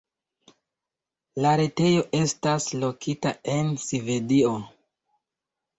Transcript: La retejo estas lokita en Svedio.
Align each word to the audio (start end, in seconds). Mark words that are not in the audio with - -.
La 1.45 1.51
retejo 1.61 2.01
estas 2.21 2.67
lokita 2.85 3.35
en 3.59 3.73
Svedio. 3.87 4.61